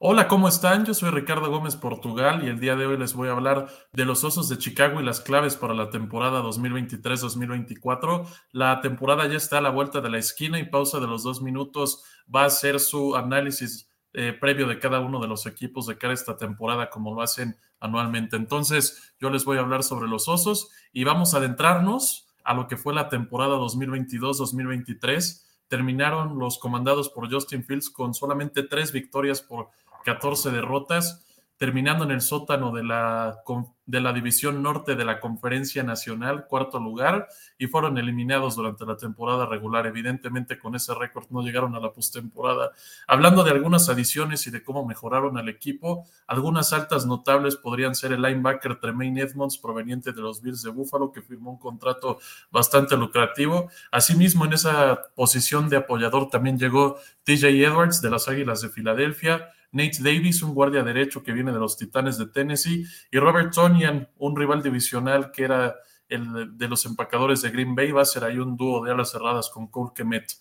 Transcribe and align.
Hola, 0.00 0.28
¿cómo 0.28 0.46
están? 0.46 0.84
Yo 0.84 0.94
soy 0.94 1.10
Ricardo 1.10 1.50
Gómez 1.50 1.74
Portugal 1.74 2.44
y 2.44 2.46
el 2.46 2.60
día 2.60 2.76
de 2.76 2.86
hoy 2.86 2.96
les 2.96 3.14
voy 3.14 3.30
a 3.30 3.32
hablar 3.32 3.66
de 3.92 4.04
los 4.04 4.22
Osos 4.22 4.48
de 4.48 4.56
Chicago 4.56 5.00
y 5.00 5.04
las 5.04 5.20
claves 5.20 5.56
para 5.56 5.74
la 5.74 5.90
temporada 5.90 6.40
2023-2024. 6.40 8.24
La 8.52 8.80
temporada 8.80 9.26
ya 9.26 9.36
está 9.36 9.58
a 9.58 9.60
la 9.60 9.70
vuelta 9.70 10.00
de 10.00 10.08
la 10.08 10.18
esquina 10.18 10.60
y 10.60 10.70
pausa 10.70 11.00
de 11.00 11.08
los 11.08 11.24
dos 11.24 11.42
minutos 11.42 12.04
va 12.32 12.44
a 12.44 12.50
ser 12.50 12.78
su 12.78 13.16
análisis 13.16 13.90
eh, 14.12 14.32
previo 14.40 14.68
de 14.68 14.78
cada 14.78 15.00
uno 15.00 15.18
de 15.18 15.26
los 15.26 15.46
equipos 15.46 15.88
de 15.88 15.98
cara 15.98 16.12
a 16.12 16.14
esta 16.14 16.36
temporada 16.36 16.90
como 16.90 17.12
lo 17.12 17.20
hacen 17.20 17.56
anualmente. 17.80 18.36
Entonces, 18.36 19.14
yo 19.18 19.30
les 19.30 19.44
voy 19.44 19.58
a 19.58 19.62
hablar 19.62 19.82
sobre 19.82 20.08
los 20.08 20.28
Osos 20.28 20.70
y 20.92 21.02
vamos 21.02 21.34
a 21.34 21.38
adentrarnos 21.38 22.28
a 22.44 22.54
lo 22.54 22.68
que 22.68 22.76
fue 22.76 22.94
la 22.94 23.08
temporada 23.08 23.56
2022-2023 23.56 25.48
terminaron 25.68 26.38
los 26.38 26.58
comandados 26.58 27.10
por 27.10 27.30
Justin 27.30 27.62
Fields 27.62 27.90
con 27.90 28.14
solamente 28.14 28.62
tres 28.62 28.90
victorias 28.90 29.42
por 29.42 29.70
14 30.08 30.50
derrotas, 30.50 31.22
terminando 31.58 32.04
en 32.04 32.12
el 32.12 32.22
sótano 32.22 32.72
de 32.72 32.82
la, 32.82 33.42
de 33.84 34.00
la 34.00 34.14
División 34.14 34.62
Norte 34.62 34.94
de 34.94 35.04
la 35.04 35.20
Conferencia 35.20 35.82
Nacional, 35.82 36.46
cuarto 36.46 36.80
lugar, 36.80 37.28
y 37.58 37.66
fueron 37.66 37.98
eliminados 37.98 38.56
durante 38.56 38.86
la 38.86 38.96
temporada 38.96 39.44
regular. 39.44 39.86
Evidentemente, 39.86 40.58
con 40.58 40.74
ese 40.76 40.94
récord 40.94 41.26
no 41.28 41.42
llegaron 41.42 41.74
a 41.74 41.80
la 41.80 41.92
postemporada. 41.92 42.70
Hablando 43.06 43.44
de 43.44 43.50
algunas 43.50 43.90
adiciones 43.90 44.46
y 44.46 44.50
de 44.50 44.62
cómo 44.62 44.86
mejoraron 44.86 45.36
al 45.36 45.50
equipo, 45.50 46.06
algunas 46.26 46.72
altas 46.72 47.04
notables 47.04 47.56
podrían 47.56 47.94
ser 47.94 48.12
el 48.12 48.22
linebacker 48.22 48.80
Tremaine 48.80 49.20
Edmonds, 49.20 49.58
proveniente 49.58 50.12
de 50.12 50.22
los 50.22 50.40
Bills 50.40 50.62
de 50.62 50.70
Buffalo, 50.70 51.12
que 51.12 51.20
firmó 51.20 51.50
un 51.50 51.58
contrato 51.58 52.18
bastante 52.50 52.96
lucrativo. 52.96 53.68
Asimismo, 53.92 54.46
en 54.46 54.54
esa 54.54 55.02
posición 55.14 55.68
de 55.68 55.76
apoyador 55.76 56.30
también 56.30 56.58
llegó 56.58 56.96
TJ 57.24 57.48
Edwards 57.62 58.00
de 58.00 58.08
las 58.08 58.26
Águilas 58.26 58.62
de 58.62 58.70
Filadelfia. 58.70 59.50
Nate 59.72 59.98
Davis, 60.00 60.42
un 60.42 60.54
guardia 60.54 60.82
derecho 60.82 61.22
que 61.22 61.32
viene 61.32 61.52
de 61.52 61.58
los 61.58 61.76
Titanes 61.76 62.18
de 62.18 62.26
Tennessee, 62.26 62.84
y 63.10 63.18
Robert 63.18 63.52
Tonian, 63.52 64.08
un 64.16 64.36
rival 64.36 64.62
divisional 64.62 65.30
que 65.30 65.44
era 65.44 65.74
el 66.08 66.56
de 66.56 66.68
los 66.68 66.86
empacadores 66.86 67.42
de 67.42 67.50
Green 67.50 67.74
Bay, 67.74 67.92
va 67.92 68.02
a 68.02 68.06
ser 68.06 68.24
ahí 68.24 68.38
un 68.38 68.56
dúo 68.56 68.84
de 68.84 68.92
alas 68.92 69.10
cerradas 69.10 69.50
con 69.50 69.68
Cole 69.68 69.92
Kemet. 69.94 70.32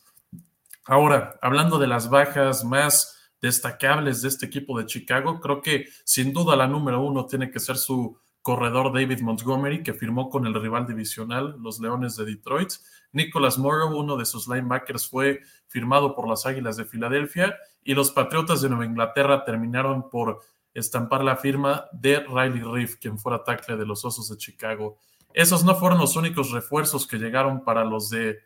Ahora, 0.85 1.37
hablando 1.41 1.77
de 1.77 1.87
las 1.87 2.09
bajas 2.09 2.63
más 2.63 3.31
destacables 3.41 4.21
de 4.21 4.29
este 4.29 4.45
equipo 4.45 4.77
de 4.79 4.85
Chicago, 4.85 5.39
creo 5.41 5.61
que 5.61 5.87
sin 6.05 6.31
duda 6.31 6.55
la 6.55 6.67
número 6.67 7.01
uno 7.01 7.25
tiene 7.25 7.51
que 7.51 7.59
ser 7.59 7.77
su 7.77 8.17
corredor 8.47 8.93
David 8.93 9.19
Montgomery, 9.19 9.83
que 9.83 9.93
firmó 9.93 10.29
con 10.29 10.47
el 10.47 10.53
rival 10.53 10.87
divisional, 10.87 11.57
los 11.59 11.81
Leones 11.81 12.15
de 12.15 12.23
Detroit. 12.23 12.69
Nicholas 13.11 13.57
Morrow, 13.57 13.93
uno 13.99 14.15
de 14.15 14.23
sus 14.23 14.47
linebackers, 14.47 15.09
fue 15.09 15.41
firmado 15.67 16.15
por 16.15 16.29
las 16.29 16.45
Águilas 16.45 16.77
de 16.77 16.85
Filadelfia 16.85 17.57
y 17.83 17.93
los 17.93 18.09
Patriotas 18.11 18.61
de 18.61 18.69
Nueva 18.69 18.85
Inglaterra 18.85 19.43
terminaron 19.43 20.09
por 20.09 20.39
estampar 20.73 21.25
la 21.25 21.35
firma 21.35 21.87
de 21.91 22.21
Riley 22.21 22.61
Reef, 22.61 22.95
quien 22.95 23.19
fuera 23.19 23.43
tackle 23.43 23.75
de 23.75 23.85
los 23.85 24.05
Osos 24.05 24.29
de 24.29 24.37
Chicago. 24.37 24.97
Esos 25.33 25.65
no 25.65 25.75
fueron 25.75 25.99
los 25.99 26.15
únicos 26.15 26.51
refuerzos 26.51 27.05
que 27.05 27.17
llegaron 27.17 27.65
para 27.65 27.83
los 27.83 28.09
de 28.09 28.39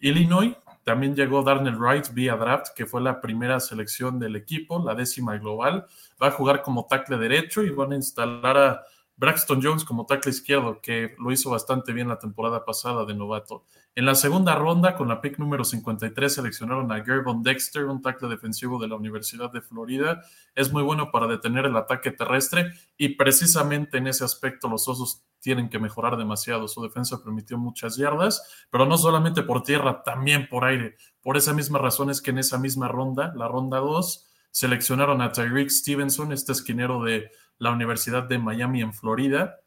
Illinois. 0.00 0.56
También 0.88 1.14
llegó 1.14 1.42
Darnell 1.42 1.76
Wright 1.76 2.14
vía 2.14 2.34
draft, 2.34 2.68
que 2.74 2.86
fue 2.86 3.02
la 3.02 3.20
primera 3.20 3.60
selección 3.60 4.18
del 4.18 4.36
equipo, 4.36 4.82
la 4.82 4.94
décima 4.94 5.36
global. 5.36 5.84
Va 6.20 6.28
a 6.28 6.30
jugar 6.30 6.62
como 6.62 6.86
tackle 6.86 7.18
derecho 7.18 7.62
y 7.62 7.68
van 7.68 7.92
a 7.92 7.96
instalar 7.96 8.56
a 8.56 8.84
Braxton 9.18 9.60
Jones 9.60 9.84
como 9.84 10.06
tackle 10.06 10.30
izquierdo, 10.30 10.80
que 10.80 11.14
lo 11.18 11.32
hizo 11.32 11.50
bastante 11.50 11.92
bien 11.92 12.08
la 12.08 12.20
temporada 12.20 12.64
pasada 12.64 13.04
de 13.04 13.14
novato. 13.14 13.64
En 13.96 14.06
la 14.06 14.14
segunda 14.14 14.54
ronda, 14.54 14.94
con 14.94 15.08
la 15.08 15.20
pick 15.20 15.38
número 15.38 15.64
53, 15.64 16.32
seleccionaron 16.32 16.92
a 16.92 17.04
Gervon 17.04 17.42
Dexter, 17.42 17.86
un 17.86 18.00
tackle 18.00 18.28
defensivo 18.28 18.78
de 18.78 18.86
la 18.86 18.94
Universidad 18.94 19.50
de 19.50 19.60
Florida. 19.60 20.22
Es 20.54 20.72
muy 20.72 20.84
bueno 20.84 21.10
para 21.10 21.26
detener 21.26 21.66
el 21.66 21.76
ataque 21.76 22.12
terrestre 22.12 22.72
y 22.96 23.16
precisamente 23.16 23.98
en 23.98 24.06
ese 24.06 24.24
aspecto 24.24 24.68
los 24.68 24.86
Osos 24.86 25.24
tienen 25.40 25.68
que 25.68 25.80
mejorar 25.80 26.16
demasiado. 26.16 26.68
Su 26.68 26.80
defensa 26.80 27.20
permitió 27.22 27.58
muchas 27.58 27.96
yardas, 27.96 28.66
pero 28.70 28.86
no 28.86 28.96
solamente 28.96 29.42
por 29.42 29.64
tierra, 29.64 30.04
también 30.04 30.48
por 30.48 30.64
aire. 30.64 30.96
Por 31.20 31.36
esa 31.36 31.52
misma 31.52 31.80
razón 31.80 32.08
es 32.08 32.22
que 32.22 32.30
en 32.30 32.38
esa 32.38 32.58
misma 32.58 32.86
ronda, 32.86 33.32
la 33.34 33.48
ronda 33.48 33.78
2, 33.78 34.27
seleccionaron 34.50 35.20
a 35.20 35.32
Tyreek 35.32 35.70
Stevenson, 35.70 36.32
este 36.32 36.52
esquinero 36.52 37.02
de 37.02 37.30
la 37.58 37.72
Universidad 37.72 38.24
de 38.24 38.38
Miami 38.38 38.82
en 38.82 38.92
Florida, 38.92 39.60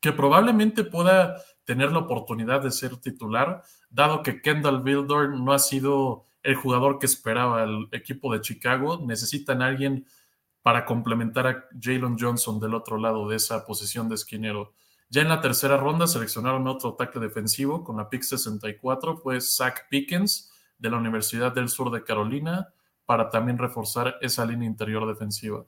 que 0.00 0.12
probablemente 0.12 0.84
pueda 0.84 1.36
tener 1.64 1.92
la 1.92 1.98
oportunidad 1.98 2.62
de 2.62 2.70
ser 2.70 2.96
titular, 2.96 3.62
dado 3.90 4.22
que 4.22 4.40
Kendall 4.40 4.82
Bildor 4.82 5.30
no 5.38 5.52
ha 5.52 5.58
sido 5.58 6.26
el 6.42 6.54
jugador 6.54 6.98
que 6.98 7.06
esperaba 7.06 7.62
el 7.64 7.88
equipo 7.92 8.32
de 8.32 8.40
Chicago. 8.40 9.02
Necesitan 9.04 9.60
a 9.60 9.66
alguien 9.66 10.06
para 10.62 10.84
complementar 10.84 11.46
a 11.46 11.64
Jalen 11.80 12.16
Johnson 12.18 12.60
del 12.60 12.74
otro 12.74 12.96
lado 12.96 13.28
de 13.28 13.36
esa 13.36 13.66
posición 13.66 14.08
de 14.08 14.14
esquinero. 14.14 14.72
Ya 15.10 15.22
en 15.22 15.28
la 15.28 15.40
tercera 15.40 15.76
ronda 15.76 16.06
seleccionaron 16.06 16.66
otro 16.68 16.90
ataque 16.90 17.18
defensivo 17.18 17.82
con 17.82 17.96
la 17.96 18.08
pick 18.08 18.22
64, 18.22 19.16
fue 19.16 19.40
Zach 19.40 19.88
Pickens 19.88 20.52
de 20.78 20.90
la 20.90 20.98
Universidad 20.98 21.52
del 21.52 21.68
Sur 21.68 21.90
de 21.90 22.04
Carolina 22.04 22.68
para 23.08 23.30
también 23.30 23.56
reforzar 23.56 24.18
esa 24.20 24.44
línea 24.44 24.68
interior 24.68 25.08
defensiva. 25.08 25.64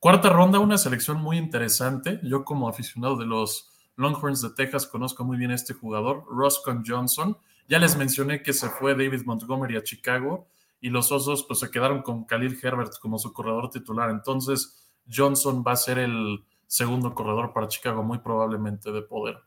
Cuarta 0.00 0.28
ronda, 0.28 0.58
una 0.58 0.76
selección 0.76 1.22
muy 1.22 1.38
interesante. 1.38 2.18
Yo 2.24 2.44
como 2.44 2.68
aficionado 2.68 3.14
de 3.14 3.26
los 3.26 3.70
Longhorns 3.94 4.42
de 4.42 4.50
Texas 4.50 4.88
conozco 4.88 5.22
muy 5.24 5.36
bien 5.36 5.52
a 5.52 5.54
este 5.54 5.72
jugador, 5.72 6.24
Roscoe 6.28 6.82
Johnson. 6.84 7.38
Ya 7.68 7.78
les 7.78 7.96
mencioné 7.96 8.42
que 8.42 8.52
se 8.52 8.68
fue 8.68 8.96
David 8.96 9.22
Montgomery 9.24 9.76
a 9.76 9.84
Chicago 9.84 10.48
y 10.80 10.90
los 10.90 11.12
Osos 11.12 11.44
pues 11.44 11.60
se 11.60 11.70
quedaron 11.70 12.02
con 12.02 12.24
Khalil 12.24 12.58
Herbert 12.60 12.94
como 13.00 13.20
su 13.20 13.32
corredor 13.32 13.70
titular. 13.70 14.10
Entonces 14.10 14.90
Johnson 15.08 15.62
va 15.64 15.72
a 15.72 15.76
ser 15.76 16.00
el 16.00 16.44
segundo 16.66 17.14
corredor 17.14 17.52
para 17.52 17.68
Chicago, 17.68 18.02
muy 18.02 18.18
probablemente 18.18 18.90
de 18.90 19.02
poder. 19.02 19.38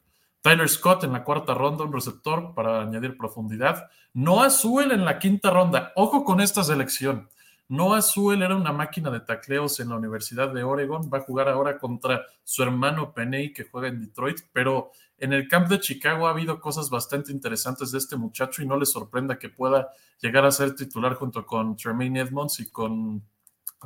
Tyler 0.44 0.68
Scott 0.68 1.06
en 1.06 1.14
la 1.14 1.24
cuarta 1.24 1.54
ronda, 1.54 1.86
un 1.86 1.94
receptor 1.94 2.54
para 2.54 2.82
añadir 2.82 3.16
profundidad. 3.16 3.90
Noah 4.14 4.50
Sewell 4.50 4.92
en 4.92 5.06
la 5.06 5.18
quinta 5.18 5.50
ronda. 5.50 5.94
Ojo 5.96 6.26
con 6.26 6.42
esta 6.42 6.66
selección. 6.66 7.30
Noah 7.70 8.02
Sewell 8.02 8.44
era 8.44 8.58
una 8.58 8.74
máquina 8.74 9.10
de 9.10 9.22
tacleos 9.22 9.80
en 9.80 9.88
la 9.88 9.96
Universidad 9.96 10.54
de 10.54 10.64
Oregon, 10.64 11.10
va 11.12 11.20
a 11.20 11.22
jugar 11.22 11.48
ahora 11.48 11.78
contra 11.78 12.26
su 12.44 12.62
hermano 12.62 13.14
Peney 13.14 13.54
que 13.54 13.64
juega 13.64 13.88
en 13.88 14.02
Detroit, 14.02 14.42
pero 14.52 14.92
en 15.18 15.32
el 15.32 15.48
camp 15.48 15.70
de 15.70 15.80
Chicago 15.80 16.28
ha 16.28 16.32
habido 16.32 16.60
cosas 16.60 16.90
bastante 16.90 17.32
interesantes 17.32 17.94
de 17.94 18.00
este 18.00 18.18
muchacho 18.18 18.62
y 18.62 18.68
no 18.68 18.78
le 18.78 18.86
sorprenda 18.86 19.40
que 19.40 19.48
pueda 19.48 19.92
llegar 20.20 20.44
a 20.44 20.52
ser 20.52 20.76
titular 20.76 21.14
junto 21.14 21.46
con 21.46 21.78
Tremaine 21.78 22.20
Edmonds 22.20 22.60
y 22.60 22.70
con 22.70 23.24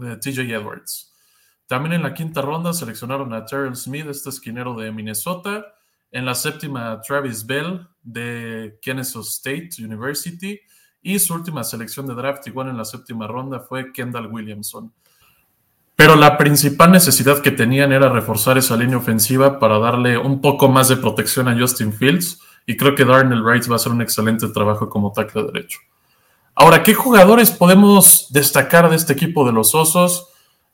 eh, 0.02 0.18
TJ 0.20 0.52
Edwards. 0.52 1.14
También 1.68 1.94
en 1.94 2.02
la 2.02 2.16
quinta 2.16 2.42
ronda 2.42 2.74
seleccionaron 2.74 3.32
a 3.32 3.46
Terrell 3.46 3.76
Smith, 3.76 4.08
este 4.08 4.30
esquinero 4.30 4.74
de 4.74 4.92
Minnesota. 4.92 5.77
En 6.12 6.26
la 6.26 6.36
séptima, 6.36 7.02
Travis 7.02 7.46
Bell 7.46 7.88
de 8.02 8.78
Kennesaw 8.82 9.22
State 9.22 9.70
University. 9.80 10.60
Y 11.02 11.20
su 11.20 11.34
última 11.34 11.64
selección 11.64 12.08
de 12.08 12.16
draft, 12.16 12.46
igual 12.48 12.70
en 12.70 12.78
la 12.78 12.86
séptima 12.86 13.28
ronda, 13.28 13.60
fue 13.60 13.92
Kendall 13.92 14.28
Williamson. 14.28 14.92
Pero 15.96 16.16
la 16.16 16.38
principal 16.38 16.92
necesidad 16.92 17.42
que 17.42 17.52
tenían 17.52 17.92
era 17.92 18.10
reforzar 18.10 18.58
esa 18.58 18.78
línea 18.78 18.98
ofensiva 18.98 19.60
para 19.60 19.80
darle 19.80 20.18
un 20.18 20.42
poco 20.42 20.70
más 20.70 20.90
de 20.90 20.98
protección 20.98 21.48
a 21.48 21.58
Justin 21.58 21.92
Fields. 21.92 22.40
Y 22.66 22.78
creo 22.78 22.94
que 22.94 23.06
Darnell 23.06 23.42
Wright 23.42 23.68
va 23.70 23.74
a 23.74 23.76
hacer 23.78 23.92
un 23.92 24.02
excelente 24.02 24.48
trabajo 24.50 24.90
como 24.90 25.12
tackle 25.12 25.44
derecho. 25.44 25.80
Ahora, 26.54 26.84
¿qué 26.84 26.94
jugadores 26.94 27.52
podemos 27.52 28.28
destacar 28.32 28.90
de 28.90 28.96
este 28.96 29.14
equipo 29.14 29.46
de 29.46 29.54
los 29.54 29.74
Osos? 29.74 30.28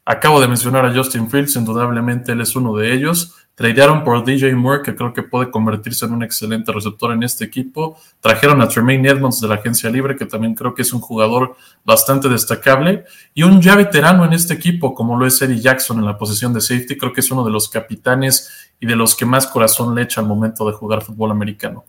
Acabo 0.05 0.41
de 0.41 0.47
mencionar 0.47 0.85
a 0.85 0.94
Justin 0.94 1.29
Fields, 1.29 1.55
indudablemente 1.55 2.33
él 2.33 2.41
es 2.41 2.55
uno 2.55 2.75
de 2.75 2.94
ellos. 2.94 3.35
Tradearon 3.55 4.03
por 4.03 4.25
DJ 4.25 4.55
Moore, 4.55 4.81
que 4.81 4.95
creo 4.95 5.13
que 5.13 5.21
puede 5.21 5.51
convertirse 5.51 6.05
en 6.05 6.13
un 6.13 6.23
excelente 6.23 6.71
receptor 6.71 7.11
en 7.11 7.21
este 7.21 7.45
equipo. 7.45 7.97
Trajeron 8.19 8.59
a 8.61 8.67
Tremaine 8.67 9.07
Edmonds 9.07 9.39
de 9.41 9.47
la 9.47 9.55
agencia 9.55 9.91
libre, 9.91 10.15
que 10.15 10.25
también 10.25 10.55
creo 10.55 10.73
que 10.73 10.81
es 10.81 10.91
un 10.91 11.01
jugador 11.01 11.55
bastante 11.85 12.29
destacable. 12.29 13.05
Y 13.35 13.44
un 13.44 13.61
ya 13.61 13.75
veterano 13.75 14.25
en 14.25 14.33
este 14.33 14.55
equipo, 14.55 14.95
como 14.95 15.19
lo 15.19 15.27
es 15.27 15.39
Eddie 15.39 15.61
Jackson 15.61 16.00
en 16.00 16.05
la 16.05 16.17
posición 16.17 16.51
de 16.51 16.61
safety, 16.61 16.97
creo 16.97 17.13
que 17.13 17.21
es 17.21 17.29
uno 17.29 17.45
de 17.45 17.51
los 17.51 17.69
capitanes 17.69 18.71
y 18.79 18.88
de 18.88 18.95
los 18.95 19.15
que 19.15 19.27
más 19.27 19.45
corazón 19.45 19.94
le 19.94 20.01
echa 20.01 20.19
al 20.19 20.27
momento 20.27 20.65
de 20.65 20.73
jugar 20.73 21.03
fútbol 21.03 21.29
americano. 21.29 21.85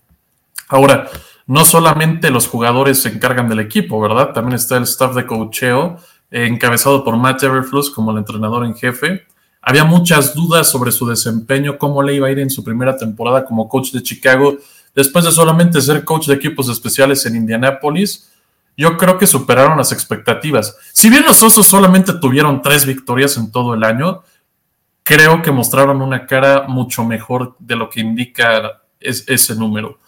Ahora, 0.68 1.08
no 1.46 1.64
solamente 1.64 2.30
los 2.30 2.46
jugadores 2.46 3.00
se 3.00 3.08
encargan 3.08 3.48
del 3.48 3.60
equipo, 3.60 3.98
¿verdad? 4.02 4.32
También 4.34 4.56
está 4.56 4.76
el 4.76 4.82
staff 4.82 5.14
de 5.14 5.24
coacheo, 5.24 5.96
eh, 6.30 6.46
encabezado 6.46 7.02
por 7.04 7.16
Matt 7.16 7.42
Everfluss 7.42 7.90
como 7.90 8.10
el 8.10 8.18
entrenador 8.18 8.66
en 8.66 8.74
jefe 8.74 9.26
había 9.64 9.84
muchas 9.84 10.34
dudas 10.34 10.70
sobre 10.70 10.92
su 10.92 11.06
desempeño, 11.06 11.78
cómo 11.78 12.02
le 12.02 12.14
iba 12.14 12.28
a 12.28 12.30
ir 12.30 12.38
en 12.38 12.50
su 12.50 12.62
primera 12.62 12.96
temporada 12.96 13.44
como 13.46 13.68
coach 13.68 13.92
de 13.92 14.02
Chicago, 14.02 14.58
después 14.94 15.24
de 15.24 15.32
solamente 15.32 15.80
ser 15.80 16.04
coach 16.04 16.26
de 16.26 16.34
equipos 16.34 16.68
especiales 16.68 17.24
en 17.24 17.36
Indianápolis. 17.36 18.30
Yo 18.76 18.96
creo 18.98 19.16
que 19.16 19.26
superaron 19.26 19.78
las 19.78 19.92
expectativas. 19.92 20.76
Si 20.92 21.08
bien 21.08 21.24
los 21.24 21.42
Osos 21.42 21.66
solamente 21.66 22.12
tuvieron 22.20 22.60
tres 22.60 22.84
victorias 22.84 23.36
en 23.38 23.50
todo 23.50 23.72
el 23.72 23.84
año, 23.84 24.22
creo 25.02 25.40
que 25.40 25.50
mostraron 25.50 26.02
una 26.02 26.26
cara 26.26 26.66
mucho 26.68 27.04
mejor 27.04 27.56
de 27.58 27.76
lo 27.76 27.88
que 27.88 28.00
indica 28.00 28.82
ese 29.00 29.54
número. 29.54 29.98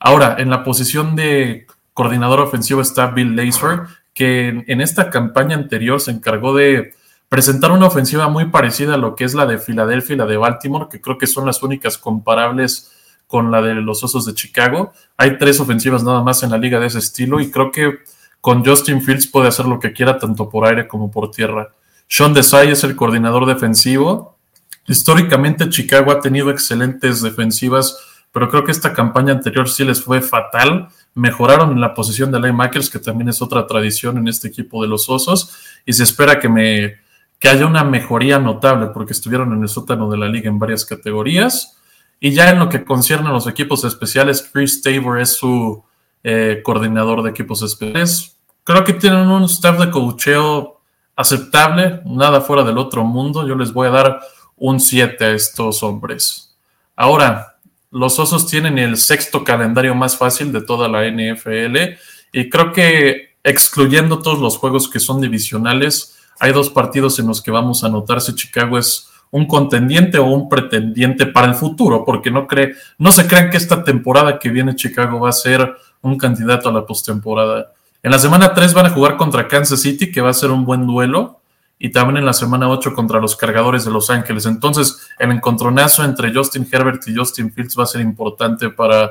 Ahora, 0.00 0.36
en 0.38 0.50
la 0.50 0.64
posición 0.64 1.14
de 1.14 1.66
coordinador 1.92 2.40
ofensivo 2.40 2.80
está 2.80 3.06
Bill 3.08 3.36
Laser, 3.36 3.82
que 4.12 4.64
en 4.66 4.80
esta 4.80 5.10
campaña 5.10 5.56
anterior 5.56 6.00
se 6.00 6.10
encargó 6.10 6.54
de 6.54 6.94
presentar 7.34 7.72
una 7.72 7.88
ofensiva 7.88 8.28
muy 8.28 8.44
parecida 8.44 8.94
a 8.94 8.96
lo 8.96 9.16
que 9.16 9.24
es 9.24 9.34
la 9.34 9.44
de 9.44 9.58
Filadelfia 9.58 10.14
y 10.14 10.16
la 10.16 10.24
de 10.24 10.36
Baltimore, 10.36 10.86
que 10.88 11.00
creo 11.00 11.18
que 11.18 11.26
son 11.26 11.44
las 11.44 11.64
únicas 11.64 11.98
comparables 11.98 12.92
con 13.26 13.50
la 13.50 13.60
de 13.60 13.74
los 13.74 14.04
Osos 14.04 14.24
de 14.24 14.34
Chicago. 14.34 14.92
Hay 15.16 15.36
tres 15.36 15.58
ofensivas 15.58 16.04
nada 16.04 16.22
más 16.22 16.44
en 16.44 16.52
la 16.52 16.58
liga 16.58 16.78
de 16.78 16.86
ese 16.86 17.00
estilo 17.00 17.40
y 17.40 17.50
creo 17.50 17.72
que 17.72 17.98
con 18.40 18.64
Justin 18.64 19.02
Fields 19.02 19.26
puede 19.26 19.48
hacer 19.48 19.66
lo 19.66 19.80
que 19.80 19.92
quiera 19.92 20.16
tanto 20.16 20.48
por 20.48 20.64
aire 20.64 20.86
como 20.86 21.10
por 21.10 21.32
tierra. 21.32 21.72
Sean 22.06 22.34
Desai 22.34 22.70
es 22.70 22.84
el 22.84 22.94
coordinador 22.94 23.46
defensivo. 23.46 24.38
Históricamente 24.86 25.68
Chicago 25.70 26.12
ha 26.12 26.20
tenido 26.20 26.50
excelentes 26.50 27.20
defensivas, 27.20 27.98
pero 28.30 28.48
creo 28.48 28.62
que 28.62 28.70
esta 28.70 28.92
campaña 28.92 29.32
anterior 29.32 29.68
sí 29.68 29.84
les 29.84 30.00
fue 30.00 30.22
fatal. 30.22 30.86
Mejoraron 31.14 31.72
en 31.72 31.80
la 31.80 31.94
posición 31.94 32.30
de 32.30 32.38
linebackers, 32.38 32.90
que 32.90 33.00
también 33.00 33.28
es 33.28 33.42
otra 33.42 33.66
tradición 33.66 34.18
en 34.18 34.28
este 34.28 34.46
equipo 34.46 34.80
de 34.82 34.88
los 34.88 35.08
Osos, 35.08 35.80
y 35.84 35.92
se 35.94 36.04
espera 36.04 36.38
que 36.38 36.48
me 36.48 37.03
que 37.44 37.50
haya 37.50 37.66
una 37.66 37.84
mejoría 37.84 38.38
notable 38.38 38.86
porque 38.86 39.12
estuvieron 39.12 39.52
en 39.52 39.60
el 39.60 39.68
sótano 39.68 40.08
de 40.08 40.16
la 40.16 40.28
liga 40.28 40.48
en 40.48 40.58
varias 40.58 40.86
categorías. 40.86 41.76
Y 42.18 42.30
ya 42.30 42.48
en 42.48 42.58
lo 42.58 42.70
que 42.70 42.86
concierne 42.86 43.28
a 43.28 43.32
los 43.32 43.46
equipos 43.46 43.84
especiales, 43.84 44.48
Chris 44.50 44.80
Tabor 44.80 45.20
es 45.20 45.36
su 45.36 45.84
eh, 46.22 46.62
coordinador 46.64 47.22
de 47.22 47.28
equipos 47.28 47.60
especiales. 47.60 48.38
Creo 48.62 48.82
que 48.82 48.94
tienen 48.94 49.28
un 49.28 49.44
staff 49.44 49.78
de 49.78 49.90
coacheo 49.90 50.80
aceptable, 51.16 52.00
nada 52.06 52.40
fuera 52.40 52.62
del 52.62 52.78
otro 52.78 53.04
mundo. 53.04 53.46
Yo 53.46 53.56
les 53.56 53.74
voy 53.74 53.88
a 53.88 53.90
dar 53.90 54.20
un 54.56 54.80
7 54.80 55.22
a 55.22 55.32
estos 55.32 55.82
hombres. 55.82 56.56
Ahora, 56.96 57.58
los 57.90 58.18
Osos 58.18 58.46
tienen 58.46 58.78
el 58.78 58.96
sexto 58.96 59.44
calendario 59.44 59.94
más 59.94 60.16
fácil 60.16 60.50
de 60.50 60.62
toda 60.62 60.88
la 60.88 61.06
NFL 61.06 61.98
y 62.32 62.48
creo 62.48 62.72
que 62.72 63.36
excluyendo 63.44 64.22
todos 64.22 64.38
los 64.38 64.56
juegos 64.56 64.88
que 64.88 64.98
son 64.98 65.20
divisionales, 65.20 66.13
hay 66.40 66.52
dos 66.52 66.70
partidos 66.70 67.18
en 67.18 67.26
los 67.26 67.42
que 67.42 67.50
vamos 67.50 67.84
a 67.84 67.88
notar 67.88 68.20
si 68.20 68.34
Chicago 68.34 68.78
es 68.78 69.08
un 69.30 69.46
contendiente 69.46 70.18
o 70.18 70.26
un 70.26 70.48
pretendiente 70.48 71.26
para 71.26 71.48
el 71.48 71.54
futuro, 71.54 72.04
porque 72.04 72.30
no, 72.30 72.46
cree, 72.46 72.74
no 72.98 73.10
se 73.10 73.26
crean 73.26 73.50
que 73.50 73.56
esta 73.56 73.82
temporada 73.82 74.38
que 74.38 74.48
viene 74.48 74.76
Chicago 74.76 75.18
va 75.18 75.30
a 75.30 75.32
ser 75.32 75.74
un 76.02 76.16
candidato 76.16 76.68
a 76.68 76.72
la 76.72 76.86
postemporada. 76.86 77.72
En 78.02 78.10
la 78.10 78.18
semana 78.18 78.54
3 78.54 78.74
van 78.74 78.86
a 78.86 78.90
jugar 78.90 79.16
contra 79.16 79.48
Kansas 79.48 79.80
City, 79.80 80.12
que 80.12 80.20
va 80.20 80.30
a 80.30 80.34
ser 80.34 80.50
un 80.50 80.64
buen 80.64 80.86
duelo, 80.86 81.40
y 81.78 81.90
también 81.90 82.18
en 82.18 82.26
la 82.26 82.32
semana 82.32 82.68
8 82.68 82.94
contra 82.94 83.18
los 83.18 83.34
cargadores 83.34 83.84
de 83.84 83.90
Los 83.90 84.08
Ángeles. 84.08 84.46
Entonces, 84.46 85.08
el 85.18 85.32
encontronazo 85.32 86.04
entre 86.04 86.32
Justin 86.32 86.68
Herbert 86.70 87.02
y 87.08 87.16
Justin 87.16 87.52
Fields 87.52 87.76
va 87.78 87.82
a 87.82 87.86
ser 87.86 88.02
importante 88.02 88.70
para 88.70 89.10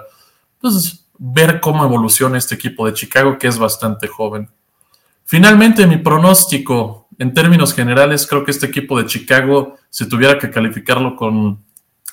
pues, 0.62 1.06
ver 1.18 1.60
cómo 1.60 1.84
evoluciona 1.84 2.38
este 2.38 2.56
equipo 2.56 2.86
de 2.86 2.94
Chicago, 2.94 3.38
que 3.38 3.48
es 3.48 3.58
bastante 3.58 4.08
joven. 4.08 4.50
Finalmente, 5.26 5.86
mi 5.88 5.98
pronóstico, 5.98 7.03
en 7.24 7.34
términos 7.34 7.74
generales, 7.74 8.28
creo 8.28 8.44
que 8.44 8.52
este 8.52 8.66
equipo 8.66 8.98
de 8.98 9.06
Chicago, 9.06 9.78
si 9.90 10.10
tuviera 10.10 10.38
que 10.38 10.52
calificarlo 10.52 11.16
con 11.16 11.58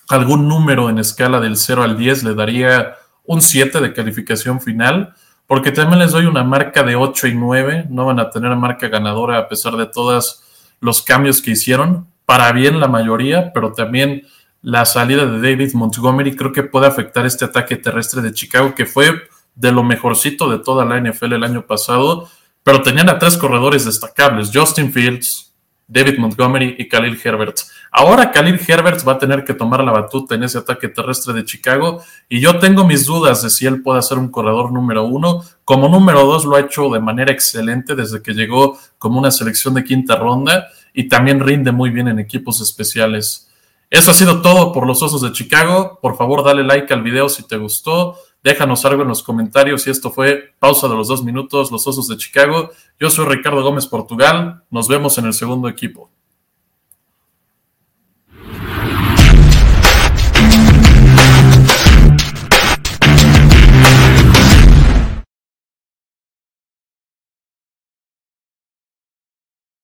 algún 0.09 0.47
número 0.47 0.89
en 0.89 1.01
escala 1.01 1.41
del 1.41 1.57
0 1.57 1.83
al 1.83 1.99
10, 1.99 2.23
le 2.23 2.35
daría 2.37 2.95
un 3.25 3.41
7 3.43 3.81
de 3.81 3.93
calificación 3.93 4.61
final, 4.61 5.13
porque 5.49 5.73
también 5.73 5.99
les 5.99 6.13
doy 6.13 6.27
una 6.27 6.45
marca 6.45 6.85
de 6.85 6.95
8 6.95 7.27
y 7.27 7.35
9, 7.35 7.87
no 7.91 8.07
van 8.07 8.21
a 8.21 8.31
tener 8.31 8.55
marca 8.55 8.87
ganadora 8.87 9.39
a 9.39 9.49
pesar 9.49 9.77
de 9.77 9.87
todos 9.87 10.45
los 10.81 11.03
cambios 11.03 11.43
que 11.43 11.51
hicieron, 11.51 12.07
para 12.25 12.53
bien 12.53 12.79
la 12.79 12.87
mayoría, 12.87 13.53
pero 13.53 13.73
también 13.73 14.23
la 14.63 14.85
salida 14.85 15.27
de 15.27 15.41
David 15.41 15.75
Montgomery 15.75 16.37
creo 16.37 16.53
que 16.53 16.63
puede 16.63 16.87
afectar 16.87 17.27
este 17.27 17.47
ataque 17.47 17.75
terrestre 17.75 18.23
de 18.23 18.33
Chicago, 18.33 18.77
que 18.77 18.87
fue 18.87 19.11
de 19.57 19.73
lo 19.73 19.83
mejorcito 19.83 20.49
de 20.49 20.61
toda 20.61 20.85
la 20.85 21.01
NFL 21.01 21.33
el 21.33 21.43
año 21.43 21.67
pasado 21.67 22.29
pero 22.63 22.83
tenían 22.83 23.09
a 23.09 23.19
tres 23.19 23.37
corredores 23.37 23.85
destacables, 23.85 24.51
Justin 24.53 24.93
Fields, 24.93 25.51
David 25.91 26.19
Montgomery 26.19 26.77
y 26.79 26.89
Khalil 26.89 27.19
Herbert. 27.23 27.59
Ahora 27.91 28.31
Khalil 28.31 28.61
Herbert 28.67 29.07
va 29.07 29.15
a 29.15 29.19
tener 29.19 29.45
que 29.45 29.55
tomar 29.55 29.83
la 29.83 29.91
batuta 29.91 30.37
en 30.37 30.45
ese 30.45 30.59
ataque 30.59 30.89
terrestre 30.89 31.35
de 31.35 31.45
Chicago 31.45 32.01
y 32.29 32.41
yo 32.41 32.61
tengo 32.61 32.85
mis 32.85 33.07
dudas 33.07 33.43
de 33.43 33.51
si 33.51 33.67
él 33.67 33.83
puede 33.83 34.01
ser 34.03 34.19
un 34.19 34.31
corredor 34.31 34.71
número 34.71 35.03
uno. 35.03 35.43
Como 35.65 35.89
número 35.89 36.25
dos 36.25 36.45
lo 36.45 36.55
ha 36.55 36.61
hecho 36.61 36.89
de 36.91 37.01
manera 37.01 37.33
excelente 37.33 37.97
desde 37.97 38.23
que 38.23 38.35
llegó 38.35 38.79
como 38.99 39.19
una 39.19 39.33
selección 39.33 39.75
de 39.75 39.83
quinta 39.83 40.15
ronda 40.15 40.69
y 40.95 41.09
también 41.09 41.41
rinde 41.41 41.73
muy 41.73 41.91
bien 41.91 42.07
en 42.07 42.21
equipos 42.21 42.61
especiales. 42.61 43.51
Eso 43.91 44.13
ha 44.13 44.15
sido 44.15 44.41
todo 44.41 44.73
por 44.73 44.87
los 44.87 45.03
Osos 45.03 45.23
de 45.23 45.33
Chicago. 45.33 45.99
Por 46.01 46.17
favor, 46.17 46.45
dale 46.45 46.63
like 46.63 46.95
al 46.95 47.03
video 47.03 47.29
si 47.29 47.43
te 47.43 47.57
gustó. 47.57 48.17
Déjanos 48.43 48.85
algo 48.85 49.03
en 49.03 49.09
los 49.09 49.23
comentarios 49.23 49.87
y 49.87 49.91
esto 49.91 50.11
fue 50.11 50.55
pausa 50.59 50.89
de 50.89 50.95
los 50.95 51.09
dos 51.09 51.23
minutos, 51.23 51.71
los 51.71 51.87
Osos 51.87 52.09
de 52.09 52.17
Chicago. 52.17 52.71
Yo 52.99 53.11
soy 53.11 53.27
Ricardo 53.27 53.63
Gómez 53.63 53.87
Portugal. 53.87 54.63
Nos 54.71 54.89
vemos 54.89 55.19
en 55.19 55.27
el 55.27 55.35
segundo 55.35 55.69
equipo. 55.69 56.10